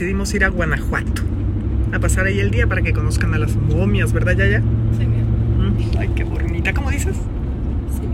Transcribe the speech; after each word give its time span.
decidimos 0.00 0.32
ir 0.32 0.44
a 0.44 0.48
Guanajuato 0.48 1.22
a 1.92 1.98
pasar 1.98 2.24
ahí 2.24 2.40
el 2.40 2.50
día 2.50 2.66
para 2.66 2.80
que 2.80 2.94
conozcan 2.94 3.34
a 3.34 3.38
las 3.38 3.54
momias, 3.54 4.14
¿verdad, 4.14 4.32
Yaya? 4.32 4.62
Sí, 4.96 5.04
Mm, 5.04 5.98
Ay, 5.98 6.08
qué 6.16 6.24
bonita. 6.24 6.72
¿Cómo 6.72 6.90
dices? 6.90 7.16
sí, 7.16 8.08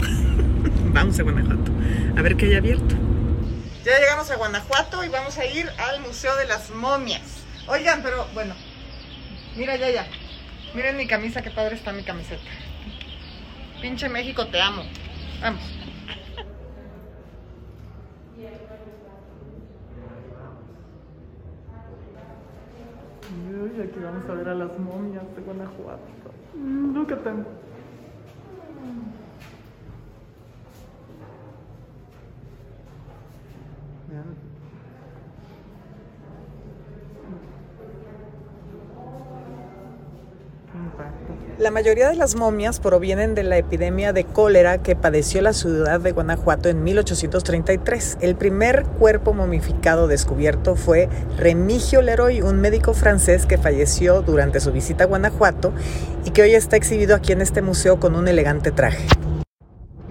Vamos 0.94 1.20
a 1.20 1.22
Guanajuato. 1.24 1.72
A 2.16 2.22
ver 2.22 2.36
qué 2.36 2.46
hay 2.46 2.54
abierto. 2.54 2.94
Ya 3.84 3.98
llegamos 3.98 4.30
a 4.30 4.36
Guanajuato 4.36 5.04
y 5.04 5.10
vamos 5.10 5.36
a 5.36 5.44
ir 5.44 5.68
al 5.76 6.00
Museo 6.00 6.34
de 6.36 6.46
las 6.46 6.70
Momias. 6.70 7.44
Oigan, 7.66 8.00
pero 8.02 8.26
bueno. 8.32 8.54
Mira, 9.58 9.76
ya, 9.76 9.90
ya. 9.90 10.06
Miren 10.74 10.96
mi 10.96 11.06
camisa, 11.06 11.42
qué 11.42 11.50
padre 11.50 11.76
está 11.76 11.92
mi 11.92 12.02
camiseta. 12.02 12.40
Pinche 13.82 14.08
México, 14.08 14.46
te 14.46 14.58
amo. 14.58 14.84
Vamos. 15.42 15.60
Uy, 23.66 23.80
aquí 23.82 23.98
vamos 24.00 24.28
a 24.30 24.34
ver 24.34 24.48
a 24.48 24.54
las 24.54 24.78
momias 24.78 25.24
de 25.34 25.42
Guanajuato. 25.42 26.00
Mm, 26.54 26.94
Look 26.94 27.12
at. 27.12 27.26
La 41.58 41.70
mayoría 41.70 42.10
de 42.10 42.16
las 42.16 42.36
momias 42.36 42.80
provienen 42.80 43.34
de 43.34 43.42
la 43.42 43.56
epidemia 43.56 44.12
de 44.12 44.24
cólera 44.24 44.76
que 44.76 44.94
padeció 44.94 45.40
la 45.40 45.54
ciudad 45.54 45.98
de 46.00 46.12
Guanajuato 46.12 46.68
en 46.68 46.84
1833. 46.84 48.18
El 48.20 48.36
primer 48.36 48.84
cuerpo 48.84 49.32
momificado 49.32 50.06
descubierto 50.06 50.76
fue 50.76 51.08
Remigio 51.38 52.02
Leroy, 52.02 52.42
un 52.42 52.60
médico 52.60 52.92
francés 52.92 53.46
que 53.46 53.56
falleció 53.56 54.20
durante 54.20 54.60
su 54.60 54.70
visita 54.70 55.04
a 55.04 55.06
Guanajuato 55.06 55.72
y 56.26 56.30
que 56.30 56.42
hoy 56.42 56.54
está 56.54 56.76
exhibido 56.76 57.16
aquí 57.16 57.32
en 57.32 57.40
este 57.40 57.62
museo 57.62 57.98
con 57.98 58.16
un 58.16 58.28
elegante 58.28 58.70
traje. 58.70 59.06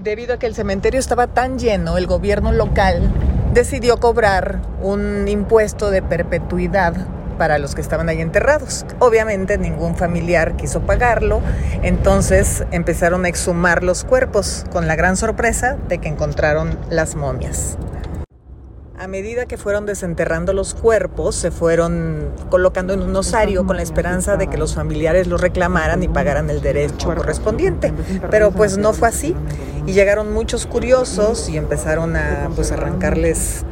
Debido 0.02 0.34
a 0.34 0.40
que 0.40 0.48
el 0.48 0.56
cementerio 0.56 1.00
estaba 1.00 1.28
tan 1.28 1.60
lleno, 1.60 2.00
el 2.00 2.08
gobierno 2.08 2.54
local 2.54 3.12
decidió 3.54 3.98
cobrar 3.98 4.62
un 4.82 5.28
impuesto 5.28 5.92
de 5.92 6.02
perpetuidad 6.02 6.96
para 7.38 7.58
los 7.58 7.76
que 7.76 7.82
estaban 7.82 8.10
ahí 8.10 8.22
enterrados. 8.22 8.86
Obviamente 9.00 9.58
ningún 9.58 9.96
familiar 9.96 10.56
quiso 10.56 10.82
pagarlo, 10.82 11.42
entonces 11.82 12.64
empezaron 12.72 13.26
a 13.26 13.30
exhumar 13.30 13.84
los 13.84 14.04
cuerpos 14.04 14.66
con 14.72 14.88
la 14.88 14.96
gran 14.96 15.18
sorpresa 15.18 15.78
de 15.88 16.00
que 16.00 16.10
encontraron 16.10 16.78
las 16.90 17.16
momias. 17.16 17.78
A 18.98 19.08
medida 19.08 19.46
que 19.46 19.58
fueron 19.58 19.86
desenterrando 19.86 20.54
los 20.54 20.74
cuerpos, 20.74 21.36
se 21.36 21.52
fueron 21.52 22.32
colocando 22.50 22.94
en 22.94 23.02
un 23.02 23.14
osario 23.14 23.66
con 23.66 23.76
la 23.76 23.84
esperanza 23.84 24.38
de 24.38 24.48
que 24.48 24.58
los 24.58 24.74
familiares 24.74 25.28
los 25.28 25.42
reclamaran 25.42 26.02
y 26.02 26.08
pagaran 26.08 26.50
el 26.50 26.62
derecho 26.62 27.14
correspondiente. 27.14 27.94
Pero 28.32 28.52
pues 28.52 28.78
no 28.78 28.94
fue 28.94 29.10
así. 29.10 29.36
Y 29.86 29.92
llegaron 29.92 30.32
muchos 30.32 30.66
curiosos 30.66 31.50
y 31.50 31.58
empezaron 31.58 32.16
a 32.16 32.50
pues 32.56 32.72
arrancarles 32.72 33.66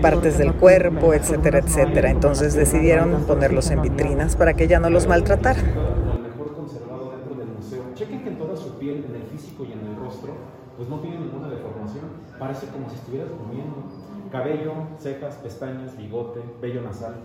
partes 0.00 0.38
del 0.38 0.54
cuerpo, 0.54 1.14
etcétera, 1.14 1.58
etcétera. 1.58 2.10
Entonces 2.10 2.54
decidieron 2.54 3.24
ponerlos 3.24 3.70
en 3.70 3.82
vitrinas 3.82 4.36
para 4.36 4.54
que 4.54 4.68
ya 4.68 4.80
no 4.80 4.90
los 4.90 5.06
maltrataran. 5.06 5.64
el 5.66 6.22
mejor 6.22 6.54
conservado 6.54 7.12
dentro 7.12 7.34
del 7.34 7.48
museo. 7.48 7.82
Chequen 7.94 8.22
que 8.22 8.28
en 8.30 8.38
toda 8.38 8.56
su 8.56 8.78
piel, 8.78 9.04
en 9.08 9.16
el 9.16 9.22
físico 9.22 9.64
y 9.64 9.72
en 9.72 9.86
el 9.86 9.96
rostro, 9.96 10.34
pues 10.76 10.88
no 10.88 11.00
tiene 11.00 11.18
ninguna 11.18 11.48
deformación. 11.48 12.04
Parece 12.38 12.66
como 12.68 12.88
si 12.88 12.96
estuvieras 12.96 13.30
comiendo. 13.30 13.84
Cabello, 14.30 14.72
cejas, 14.98 15.34
pestañas, 15.36 15.96
bigote, 15.96 16.40
vello 16.60 16.82
nasal, 16.82 17.16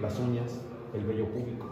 las 0.00 0.18
uñas, 0.18 0.58
el 0.94 1.04
vello 1.04 1.26
púbico. 1.26 1.66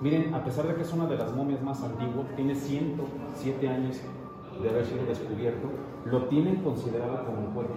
Miren, 0.00 0.34
a 0.34 0.42
pesar 0.44 0.66
de 0.66 0.74
que 0.74 0.82
es 0.82 0.92
una 0.92 1.06
de 1.06 1.16
las 1.16 1.32
momias 1.32 1.62
más 1.62 1.82
antiguas, 1.82 2.26
tiene 2.34 2.54
107 2.54 3.68
años 3.68 4.00
de 4.60 4.68
haber 4.68 4.84
sido 4.84 5.06
descubierto, 5.06 5.68
lo 6.04 6.24
tienen 6.24 6.56
considerado 6.56 7.24
como 7.24 7.46
el 7.46 7.54
cuerpo 7.54 7.74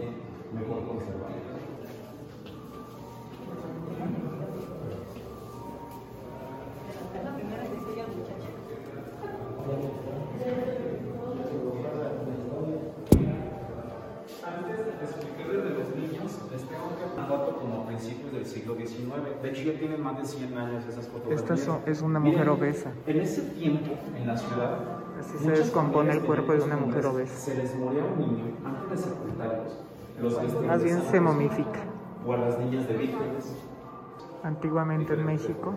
De 19.47 19.53
hecho, 19.53 19.71
ya 19.71 19.79
tienen 19.79 20.03
más 20.03 20.17
de 20.17 20.25
100 20.25 20.57
años 20.57 20.83
esas 20.85 21.07
fotografías. 21.07 21.41
Esta 21.59 21.79
es- 21.85 21.97
es 21.97 22.01
una 22.01 22.19
mujer 22.19 22.39
Miren, 22.39 22.49
obesa. 22.49 22.91
En 23.05 23.21
ese 23.21 23.41
tiempo, 23.51 23.91
en 24.17 24.27
la 24.27 24.35
ciudad, 24.35 24.77
Así 25.19 25.37
se 25.37 25.49
descompone 25.51 26.11
el 26.11 26.21
cuerpo 26.21 26.51
de 26.51 26.61
una 26.63 26.75
mujer 26.75 27.05
obesa. 27.05 27.33
Se 27.33 27.55
les 27.55 27.73
moría 27.75 28.03
un 28.03 28.19
niño 28.19 28.43
antes 28.65 28.89
de 29.05 29.09
sepultarlos. 29.09 29.79
Los 30.21 30.63
Más 30.65 30.83
bien 30.83 31.01
se 31.01 31.19
momifica. 31.21 31.79
O 32.25 32.33
a 32.33 32.37
las 32.37 32.59
niñas 32.59 32.87
de 32.89 32.97
vírgenes. 32.97 33.55
Antiguamente 34.43 35.13
en 35.13 35.25
México, 35.25 35.75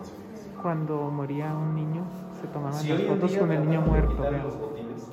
cuando 0.62 1.10
moría 1.10 1.54
un 1.54 1.74
niño, 1.76 2.02
se 2.40 2.48
tomaban 2.48 2.74
Si 2.74 2.88
las 2.88 3.02
fotos 3.02 3.36
con 3.36 3.52
el 3.52 3.64
niño 3.68 3.80
muerto. 3.82 4.14
los 4.42 4.58
botines, 4.58 5.06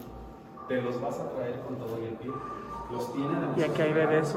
te 0.67 0.81
los 0.81 0.99
vas 1.01 1.19
a 1.19 1.29
traer 1.29 1.61
con 1.61 1.75
todo 1.77 1.97
y 2.01 2.05
el 2.07 2.13
pie. 2.15 2.31
Los 2.91 3.11
tienen 3.11 3.53
Y 3.57 3.63
aquí 3.63 3.81
hay 3.81 3.93
bebés 3.93 4.33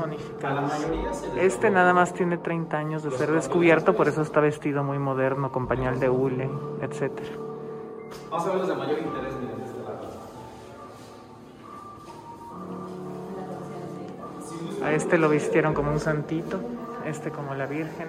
les 0.96 1.22
Este 1.36 1.70
nada 1.70 1.92
más 1.92 2.12
tiene 2.12 2.36
30 2.36 2.76
años 2.76 3.02
de 3.02 3.10
ser 3.12 3.30
descubierto, 3.30 3.94
por 3.94 4.08
eso 4.08 4.22
está 4.22 4.40
vestido 4.40 4.82
muy 4.82 4.98
moderno, 4.98 5.52
con 5.52 5.68
pañal 5.68 6.00
de 6.00 6.10
hule, 6.10 6.50
etc. 6.82 7.12
Vamos 8.28 8.46
a 8.46 8.50
ver 8.50 8.58
los 8.58 8.68
de 8.68 8.74
mayor 8.74 8.98
interés, 8.98 9.34
miren, 9.40 9.58
de 9.58 9.64
este 9.64 9.82
lado. 9.82 10.08
A 14.84 14.92
este 14.92 15.18
lo 15.18 15.28
vistieron 15.28 15.74
como 15.74 15.92
un 15.92 16.00
santito, 16.00 16.58
este 17.04 17.30
como 17.30 17.54
la 17.54 17.66
Virgen. 17.66 18.08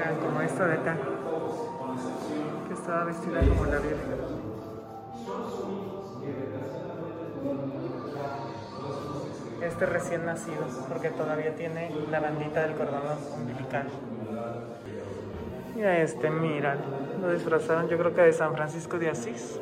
Como 0.00 0.40
esta 0.40 0.66
de 0.66 0.72
acá, 0.74 0.96
que 2.66 2.74
estaba 2.74 3.04
vestida 3.04 3.40
como 3.40 3.66
la 3.66 3.78
Virgen. 3.78 4.40
Este 9.60 9.86
recién 9.86 10.24
nacido, 10.24 10.64
porque 10.88 11.10
todavía 11.10 11.54
tiene 11.54 11.94
la 12.10 12.20
bandita 12.20 12.62
del 12.62 12.76
cordón 12.76 13.02
umbilical. 13.36 13.88
Mira 15.76 15.98
este, 15.98 16.30
mira, 16.30 16.76
lo 17.20 17.32
disfrazaron 17.32 17.88
yo 17.88 17.98
creo 17.98 18.14
que 18.14 18.22
de 18.22 18.32
San 18.32 18.54
Francisco 18.54 18.98
de 18.98 19.10
Asís. 19.10 19.60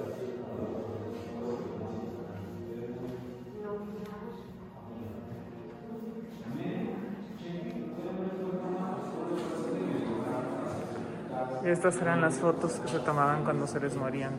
Estas 11.69 12.01
eran 12.01 12.21
las 12.21 12.35
fotos 12.35 12.73
que 12.81 12.89
se 12.89 12.99
tomaban 13.01 13.45
cuando 13.45 13.67
se 13.67 13.81
les 13.81 13.97
morían. 13.97 14.33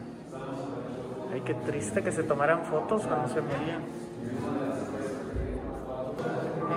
Ay, 1.31 1.41
qué 1.41 1.53
triste 1.53 2.01
que 2.01 2.11
se 2.11 2.23
tomaran 2.23 2.63
fotos 2.65 3.05
cuando 3.05 3.27
se 3.29 3.41
morían. 3.41 3.81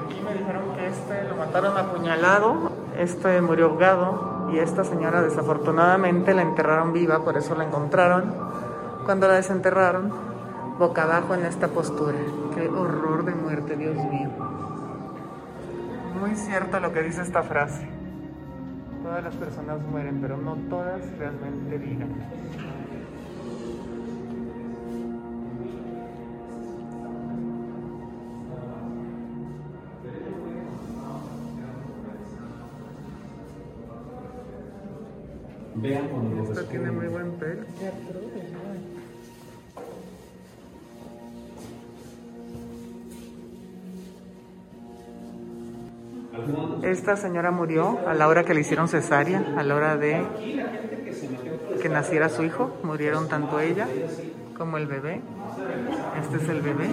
Aquí 0.05 0.21
me 0.21 0.35
dijeron 0.35 0.75
que 0.77 0.87
este 0.87 1.29
lo 1.29 1.37
mataron 1.37 1.77
apuñalado, 1.77 2.73
este 2.99 3.41
murió 3.41 3.67
ahogado 3.67 4.51
y 4.53 4.59
esta 4.59 4.85
señora 4.85 5.23
desafortunadamente 5.23 6.35
la 6.35 6.43
enterraron 6.43 6.93
viva, 6.93 7.25
por 7.25 7.37
eso 7.37 7.55
la 7.55 7.65
encontraron. 7.65 8.35
Cuando 9.05 9.29
la 9.29 9.35
desenterraron, 9.35 10.13
boca 10.79 11.05
abajo 11.05 11.35
en 11.35 11.47
esta 11.47 11.69
postura. 11.69 12.19
Qué 12.55 12.69
horror 12.69 13.25
de 13.25 13.35
muerte, 13.35 13.77
Dios 13.77 13.97
mío. 13.97 14.31
Muy 16.21 16.37
cierto 16.37 16.79
lo 16.79 16.93
que 16.93 17.03
dice 17.03 17.23
esta 17.23 17.43
frase. 17.43 18.02
Todas 19.03 19.25
las 19.25 19.35
personas 19.35 19.83
mueren, 19.91 20.21
pero 20.21 20.37
no 20.37 20.55
todas 20.71 21.03
realmente 21.19 21.79
viven. 21.79 22.09
Los 36.37 36.51
Esta 36.51 36.71
tiene 36.71 36.91
muy 36.93 37.09
buen 37.09 37.33
pelo. 37.33 37.63
Esta 46.93 47.17
señora 47.17 47.51
murió 47.51 48.01
a 48.07 48.13
la 48.13 48.29
hora 48.29 48.45
que 48.45 48.53
le 48.53 48.61
hicieron 48.61 48.87
cesárea, 48.87 49.55
a 49.57 49.63
la 49.63 49.75
hora 49.75 49.97
de 49.97 50.23
que 51.81 51.89
naciera 51.89 52.29
su 52.29 52.45
hijo. 52.45 52.77
Murieron 52.83 53.31
tanto 53.31 53.61
ella 53.61 53.89
como 54.59 54.77
el 54.77 54.87
bebé. 54.87 55.23
Este 56.21 56.37
es 56.37 56.49
el 56.51 56.61
bebé. 56.61 56.91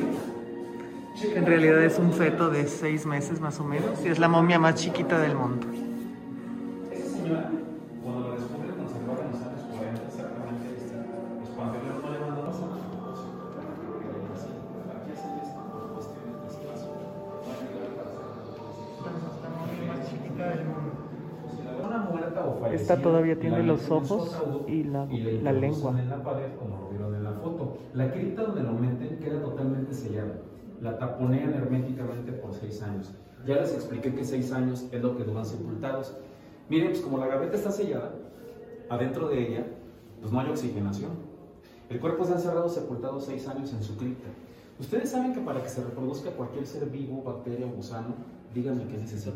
En 1.35 1.45
realidad 1.45 1.83
es 1.83 1.99
un 1.99 2.13
feto 2.13 2.49
de 2.49 2.65
seis 2.67 3.05
meses 3.05 3.41
más 3.41 3.59
o 3.59 3.65
menos 3.65 3.99
y 4.05 4.07
es 4.07 4.19
la 4.19 4.29
momia 4.29 4.57
más 4.57 4.75
chiquita 4.75 5.19
del 5.19 5.35
mundo. 5.35 5.67
Esta 22.67 23.01
todavía 23.01 23.35
la 23.35 23.41
tiene 23.41 23.63
los 23.63 23.89
ojos 23.91 24.37
y 24.67 24.83
la- 24.83 25.05
le 25.05 25.41
la 25.41 25.51
introducen 25.53 25.61
lengua. 25.61 26.01
en 26.01 26.09
la 26.09 26.23
pared 26.23 26.49
como 26.59 26.77
lo 26.77 26.89
vieron 26.89 27.15
en 27.15 27.23
la 27.23 27.31
foto. 27.33 27.77
La 27.93 28.11
cripta 28.11 28.43
donde 28.43 28.63
lo 28.63 28.73
meten 28.73 29.17
queda 29.19 29.41
totalmente 29.41 29.93
sellada. 29.93 30.35
La 30.81 30.97
taponean 30.97 31.53
herméticamente 31.53 32.31
por 32.33 32.53
seis 32.53 32.81
años. 32.81 33.13
Ya 33.45 33.55
les 33.61 33.73
expliqué 33.73 34.13
que 34.13 34.23
seis 34.23 34.51
años 34.51 34.87
es 34.91 35.01
lo 35.01 35.17
que 35.17 35.23
duran 35.23 35.45
sepultados. 35.45 36.15
Miren, 36.69 36.89
pues 36.89 37.01
como 37.01 37.17
la 37.17 37.27
gaveta 37.27 37.55
está 37.55 37.71
sellada, 37.71 38.13
adentro 38.89 39.27
de 39.29 39.47
ella, 39.47 39.65
pues 40.19 40.31
no 40.31 40.39
hay 40.39 40.49
oxigenación. 40.49 41.11
El 41.89 41.99
cuerpo 41.99 42.23
se 42.25 42.33
ha 42.33 42.35
encerrado 42.35 42.69
sepultado 42.69 43.19
seis 43.19 43.47
años 43.47 43.73
en 43.73 43.81
su 43.83 43.97
cripta. 43.97 44.27
Ustedes 44.79 45.09
saben 45.09 45.33
que 45.33 45.41
para 45.41 45.61
que 45.61 45.69
se 45.69 45.83
reproduzca 45.83 46.29
cualquier 46.31 46.65
ser 46.65 46.85
vivo, 46.89 47.23
bacteria 47.23 47.65
o 47.65 47.69
gusano, 47.69 48.13
díganme 48.53 48.85
qué 48.87 48.97
necesita. 48.97 49.35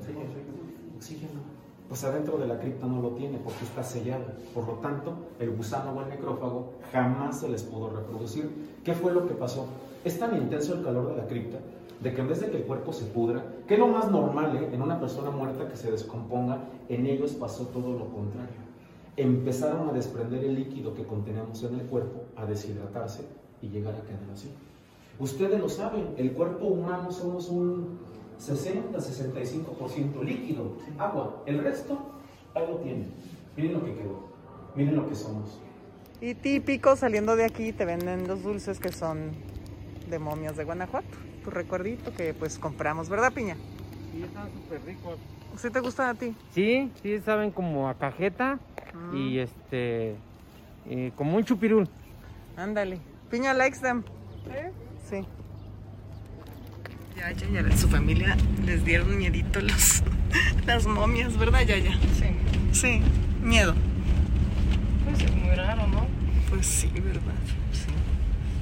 Oxígeno. 0.96 1.42
Pues 1.88 2.04
adentro 2.04 2.38
de 2.38 2.48
la 2.48 2.60
cripta 2.60 2.88
no 2.88 3.02
lo 3.02 3.10
tiene 3.10 3.38
porque 3.38 3.66
está 3.66 3.84
sellado. 3.84 4.26
Por 4.54 4.68
lo 4.68 4.74
tanto, 4.76 5.14
el 5.40 5.52
gusano 5.52 5.92
o 5.92 6.02
el 6.02 6.10
necrófago 6.10 6.74
jamás 6.92 7.40
se 7.40 7.50
les 7.50 7.64
pudo 7.64 7.90
reproducir. 7.90 8.80
¿Qué 8.84 8.94
fue 8.94 9.14
lo 9.14 9.28
que 9.28 9.34
pasó? 9.34 9.68
Es 10.04 10.18
tan 10.18 10.36
intenso 10.36 10.74
el 10.74 10.84
calor 10.84 11.10
de 11.10 11.18
la 11.18 11.28
cripta 11.28 11.60
de 12.04 12.14
que 12.14 12.22
en 12.22 12.28
vez 12.28 12.42
de 12.42 12.50
que 12.50 12.58
el 12.58 12.64
cuerpo 12.64 12.92
se 12.92 13.06
pudra, 13.06 13.44
que 13.66 13.76
es 13.76 13.80
lo 13.80 13.88
más 13.88 14.12
normal 14.12 14.58
¿eh? 14.58 14.70
en 14.74 14.82
una 14.82 15.00
persona 15.00 15.32
muerta 15.32 15.70
que 15.70 15.78
se 15.78 15.90
descomponga, 15.90 16.66
en 16.90 17.06
ellos 17.06 17.32
pasó 17.32 17.66
todo 17.68 17.94
lo 17.98 18.10
contrario. 18.10 18.62
Empezaron 19.16 19.90
a 19.90 19.94
desprender 19.94 20.44
el 20.44 20.56
líquido 20.56 20.94
que 20.94 21.06
contenemos 21.06 21.64
en 21.64 21.80
el 21.80 21.86
cuerpo, 21.86 22.24
a 22.36 22.46
deshidratarse 22.46 23.26
y 23.62 23.70
llegar 23.70 23.96
a 23.96 24.02
quedar 24.02 24.30
así. 24.34 24.50
Ustedes 25.20 25.60
lo 25.60 25.70
saben, 25.70 26.14
el 26.18 26.34
cuerpo 26.34 26.66
humano 26.66 27.12
somos 27.12 27.48
un 27.48 28.00
60-65% 28.40 30.24
líquido, 30.24 30.78
agua. 30.98 31.44
El 31.46 31.64
resto, 31.64 31.98
ahí 32.56 32.66
lo 32.68 32.78
tienen. 32.78 33.14
Miren 33.56 33.74
lo 33.74 33.86
que 33.86 33.96
quedó, 33.96 34.28
miren 34.76 34.96
lo 34.96 35.08
que 35.10 35.16
somos. 35.16 35.60
Y 36.22 36.36
típico, 36.36 36.96
saliendo 36.96 37.36
de 37.36 37.46
aquí 37.46 37.74
te 37.74 37.86
venden 37.86 38.28
los 38.28 38.44
dulces 38.44 38.80
que 38.80 38.92
son 38.92 39.32
de 40.10 40.20
momias 40.20 40.56
de 40.56 40.64
Guanajuato. 40.64 41.08
Tu 41.44 41.50
recuerdito 41.50 42.14
que 42.14 42.34
pues 42.34 42.58
compramos, 42.58 43.10
¿verdad, 43.10 43.34
Piña? 43.34 43.56
Sí, 44.12 44.24
están 44.24 44.50
súper 44.52 44.84
ricos. 44.86 45.18
¿Sí 45.58 45.70
te 45.70 45.80
gustan 45.82 46.10
a 46.16 46.20
ti? 46.20 46.34
Sí, 46.52 46.92
sí, 47.02 47.20
saben 47.20 47.52
como 47.52 47.90
a 47.90 47.94
cajeta 47.96 48.60
Mm. 48.94 49.16
y 49.18 49.40
este, 49.40 50.16
eh, 50.88 51.12
como 51.16 51.36
un 51.36 51.44
chupirul. 51.44 51.90
Ándale. 52.56 53.00
Piña 53.32 53.52
likes 53.56 53.80
them. 53.80 54.04
Sí. 55.10 55.26
Ya, 57.18 57.32
ya, 57.32 57.48
ya, 57.62 57.78
su 57.78 57.88
familia 57.88 58.36
les 58.66 58.84
dieron 58.84 59.18
miedito 59.18 59.62
los, 59.62 60.04
las 60.66 60.88
momias, 60.88 61.38
¿verdad, 61.38 61.62
Yaya? 61.62 61.94
Sí. 62.18 62.26
Sí, 62.72 63.02
miedo. 63.42 63.76
Pues 65.06 65.22
es 65.22 65.36
muy 65.36 65.56
raro, 65.56 65.88
¿no? 65.88 66.08
Pues 66.50 66.66
sí, 66.66 66.90
¿verdad? 66.94 67.22
Sí. 67.72 67.92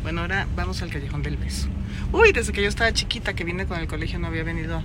Bueno, 0.03 0.21
ahora 0.21 0.47
vamos 0.55 0.81
al 0.81 0.89
Callejón 0.89 1.23
del 1.23 1.37
Beso. 1.37 1.67
Uy, 2.11 2.33
desde 2.33 2.51
que 2.51 2.61
yo 2.61 2.67
estaba 2.67 2.91
chiquita, 2.91 3.33
que 3.33 3.43
vine 3.43 3.65
con 3.65 3.79
el 3.79 3.87
colegio, 3.87 4.19
no 4.19 4.27
había 4.27 4.43
venido 4.43 4.83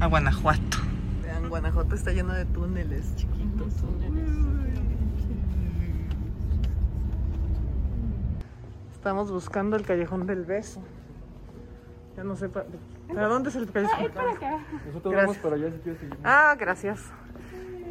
a 0.00 0.06
Guanajuato. 0.06 0.78
Vean, 1.22 1.48
Guanajuato 1.48 1.94
está 1.94 2.12
lleno 2.12 2.32
de 2.32 2.44
túneles 2.46 3.14
chiquitos. 3.16 3.74
Estamos 8.92 9.30
buscando 9.30 9.76
el 9.76 9.84
Callejón 9.84 10.26
del 10.26 10.44
Beso. 10.44 10.82
Ya 12.18 12.24
no 12.24 12.34
sé 12.34 12.48
para, 12.48 12.66
¿para 13.06 13.28
dónde 13.28 13.48
es 13.48 13.54
el 13.54 13.70
Callejón. 13.70 14.12
Nosotros 14.86 15.12
Gracias. 15.14 15.38
para 15.38 15.54
allá 15.54 15.70
si 15.70 15.78
quieres 15.78 16.00
seguir. 16.00 16.18
Ah, 16.24 16.56
gracias. 16.58 17.00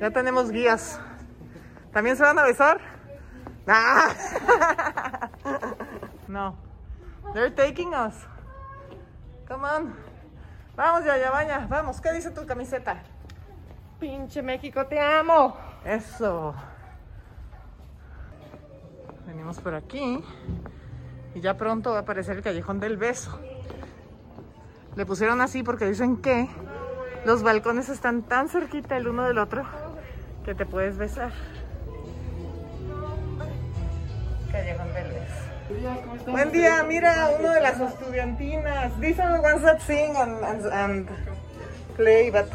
Ya 0.01 0.11
tenemos 0.11 0.51
guías. 0.51 0.99
¿También 1.93 2.17
se 2.17 2.23
van 2.23 2.37
a 2.37 2.43
besar? 2.43 2.81
Ah. 3.65 4.09
No. 6.27 6.57
They're 7.33 7.51
taking 7.51 7.93
us. 7.93 8.27
Come 9.47 9.65
on. 9.65 9.95
Vamos, 10.75 11.05
ya, 11.05 11.17
ya, 11.17 11.31
vaya. 11.31 11.65
Vamos. 11.69 12.01
¿Qué 12.01 12.11
dice 12.11 12.31
tu 12.31 12.45
camiseta? 12.45 13.01
Pinche 13.97 14.41
México, 14.41 14.85
te 14.87 14.99
amo. 14.99 15.55
Eso. 15.85 16.53
Venimos 19.25 19.57
por 19.61 19.73
aquí. 19.73 20.21
Y 21.33 21.39
ya 21.39 21.55
pronto 21.55 21.91
va 21.91 21.99
a 21.99 22.01
aparecer 22.01 22.35
el 22.35 22.43
callejón 22.43 22.81
del 22.81 22.97
beso. 22.97 23.39
Le 24.97 25.05
pusieron 25.05 25.41
así 25.41 25.61
porque 25.61 25.85
dicen 25.85 26.17
que 26.17 26.49
los 27.23 27.43
balcones 27.43 27.87
están 27.87 28.23
tan 28.23 28.49
cerquita 28.49 28.97
el 28.97 29.07
uno 29.07 29.27
del 29.27 29.37
otro 29.37 29.63
que 30.43 30.55
te 30.55 30.65
puedes 30.65 30.97
besar. 30.97 31.31
Callejón 34.51 34.93
del 34.93 35.07
beso. 35.11 36.31
Buen 36.31 36.51
día, 36.51 36.83
mira, 36.83 37.29
uno 37.39 37.51
de 37.51 37.61
las 37.61 37.79
estudiantinas. 37.79 38.99
These 38.99 39.21
are 39.21 39.35
the 39.35 39.47
ones 39.47 39.61
that 39.61 39.81
sing 39.81 40.15
and, 40.17 40.43
and, 40.43 40.65
and 40.65 41.07
play, 41.95 42.31
but 42.31 42.45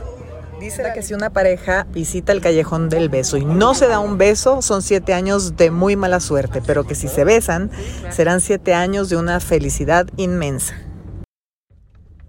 Dice 0.59 0.83
que 0.95 1.03
si 1.03 1.15
una 1.15 1.31
pareja 1.31 1.87
visita 1.91 2.33
el 2.33 2.41
callejón 2.41 2.89
del 2.89 3.09
beso 3.09 3.37
y 3.37 3.45
no 3.45 3.75
se 3.75 3.89
da 3.89 3.99
un 3.99 4.17
beso, 4.17 4.63
son 4.63 4.83
siete 4.83 5.13
años 5.13 5.57
de 5.57 5.71
muy 5.71 5.97
mala 5.97 6.21
suerte, 6.21 6.63
pero 6.65 6.85
que 6.85 6.95
si 6.95 7.09
se 7.09 7.25
besan, 7.25 7.71
serán 8.11 8.41
siete 8.41 8.75
años 8.75 9.09
de 9.09 9.17
una 9.17 9.41
felicidad 9.41 10.07
inmensa. 10.17 10.77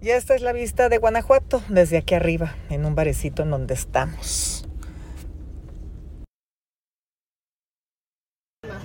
Y 0.04 0.10
esta 0.10 0.34
es 0.34 0.42
la 0.42 0.52
vista 0.52 0.90
de 0.90 0.98
Guanajuato, 0.98 1.62
desde 1.70 1.96
aquí 1.96 2.14
arriba, 2.14 2.56
en 2.68 2.84
un 2.84 2.94
barecito 2.94 3.42
en 3.42 3.50
donde 3.50 3.72
estamos. 3.72 4.68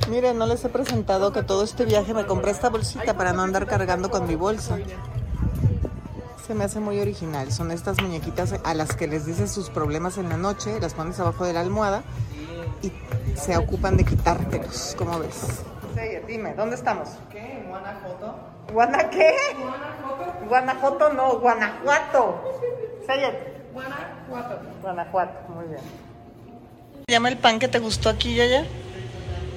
Miren, 0.09 0.37
no 0.37 0.45
les 0.47 0.63
he 0.63 0.69
presentado 0.69 1.33
que 1.33 1.43
todo 1.43 1.65
este 1.65 1.83
viaje 1.83 2.13
me 2.13 2.25
compré 2.25 2.51
esta 2.51 2.69
bolsita 2.69 3.17
para 3.17 3.33
no 3.33 3.41
andar 3.41 3.67
cargando 3.67 4.09
con 4.09 4.27
mi 4.27 4.35
bolsa. 4.35 4.79
Se 6.47 6.53
me 6.53 6.63
hace 6.63 6.79
muy 6.79 7.01
original. 7.01 7.51
Son 7.51 7.71
estas 7.71 8.01
muñequitas 8.01 8.55
a 8.63 8.73
las 8.73 8.95
que 8.95 9.07
les 9.07 9.25
dices 9.25 9.51
sus 9.51 9.69
problemas 9.69 10.17
en 10.17 10.29
la 10.29 10.37
noche, 10.37 10.79
las 10.79 10.93
pones 10.93 11.19
abajo 11.19 11.43
de 11.43 11.51
la 11.51 11.59
almohada 11.59 12.01
y 12.81 12.93
se 13.37 13.57
ocupan 13.57 13.97
de 13.97 14.05
quitártelos. 14.05 14.95
¿Cómo 14.97 15.19
ves? 15.19 15.63
Sí, 15.95 16.01
dime, 16.27 16.53
¿dónde 16.53 16.77
estamos? 16.77 17.09
¿Qué? 17.29 17.65
¿Guanajuato? 17.67 18.35
¿Guana 18.71 19.09
qué? 19.09 19.33
¿Guanajuato? 20.49 21.13
No, 21.13 21.39
Guanajuato. 21.39 22.43
Guanajuato. 23.71 24.59
Guanajuato, 24.81 25.49
muy 25.49 25.67
bien. 25.67 25.81
¿Se 27.07 27.13
llama 27.13 27.29
el 27.29 27.37
pan 27.37 27.59
que 27.59 27.67
te 27.67 27.77
gustó 27.77 28.09
aquí, 28.09 28.35
Yaya? 28.35 28.65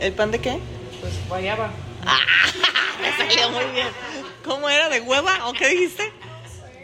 ¿El 0.00 0.12
pan 0.12 0.30
de 0.30 0.40
qué? 0.40 0.58
Pues 1.00 1.28
guayaba. 1.28 1.70
Me 3.00 3.16
salió 3.16 3.50
muy 3.50 3.64
bien. 3.72 3.88
¿Cómo 4.44 4.68
era? 4.68 4.88
¿De 4.90 5.00
hueva 5.00 5.48
o 5.48 5.52
qué 5.54 5.68
dijiste? 5.68 6.12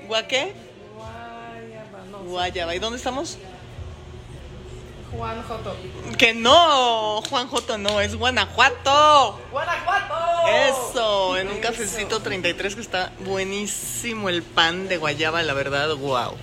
¿Gua 0.06 0.22
qué? 0.26 0.54
Guayaba, 0.96 2.04
no. 2.10 2.18
Guayaba. 2.30 2.74
¿Y 2.74 2.78
dónde 2.78 2.96
estamos? 2.96 3.38
Juan 5.10 5.42
Joto. 5.42 5.76
Que 6.18 6.34
no, 6.34 7.22
Juan 7.22 7.48
Joto 7.48 7.78
no, 7.78 8.00
es 8.00 8.14
Guanajuato. 8.14 9.38
¡Guanajuato! 9.50 10.14
Eso, 10.48 11.36
en 11.36 11.48
un 11.48 11.58
cafecito 11.58 12.20
33 12.20 12.74
que 12.74 12.80
está 12.80 13.12
buenísimo 13.24 14.28
el 14.28 14.42
pan 14.42 14.88
de 14.88 14.98
guayaba, 14.98 15.42
la 15.42 15.54
verdad, 15.54 15.94
wow. 15.96 16.34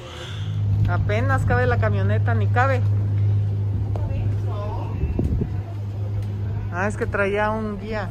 Apenas 0.89 1.45
cabe 1.45 1.65
la 1.67 1.79
camioneta, 1.79 2.33
ni 2.33 2.47
cabe. 2.47 2.81
Ah, 6.71 6.87
es 6.87 6.97
que 6.97 7.05
traía 7.05 7.51
un 7.51 7.79
guía. 7.79 8.09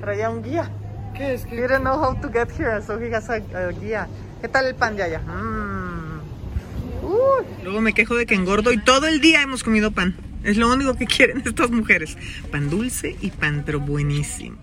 Traía 0.00 0.30
un 0.30 0.42
guía. 0.42 0.70
¿Qué 1.14 1.34
es? 1.34 1.44
He 1.46 1.56
didn't 1.56 1.80
know 1.80 1.98
how 1.98 2.14
to 2.20 2.28
get 2.28 2.50
here, 2.50 2.80
so 2.80 2.98
he 2.98 3.12
has 3.12 3.28
a, 3.28 3.36
a 3.36 3.72
guía. 3.72 4.06
¿Qué 4.40 4.48
tal 4.48 4.66
el 4.66 4.74
pan 4.74 4.96
de 4.96 5.02
allá? 5.02 5.18
Mm. 5.20 5.65
Luego 7.62 7.80
me 7.80 7.94
quejo 7.94 8.14
de 8.14 8.26
que 8.26 8.34
engordo 8.34 8.72
y 8.72 8.78
todo 8.78 9.06
el 9.06 9.20
día 9.20 9.42
hemos 9.42 9.64
comido 9.64 9.90
pan. 9.90 10.16
Es 10.44 10.56
lo 10.56 10.72
único 10.72 10.94
que 10.94 11.06
quieren 11.06 11.42
estas 11.44 11.70
mujeres. 11.70 12.16
Pan 12.50 12.70
dulce 12.70 13.16
y 13.20 13.30
pan, 13.30 13.64
pero 13.66 13.80
buenísimo. 13.80 14.58